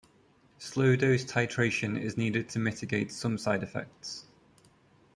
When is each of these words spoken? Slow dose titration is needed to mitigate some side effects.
Slow 0.57 0.95
dose 0.95 1.23
titration 1.23 1.95
is 2.01 2.17
needed 2.17 2.49
to 2.49 2.57
mitigate 2.57 3.11
some 3.11 3.37
side 3.37 3.61
effects. 3.61 4.25